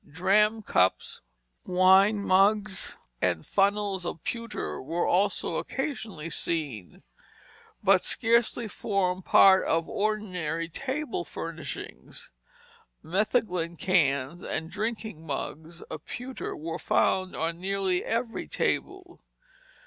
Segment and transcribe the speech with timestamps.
[0.09, 1.21] Dram cups,
[1.63, 7.03] wine mugs, and funnels of pewter were also occasionally seen,
[7.83, 12.31] but scarcely formed part of ordinary table furnishings.
[13.03, 19.21] Metheglin cans and drinking mugs of pewter were found on nearly every table.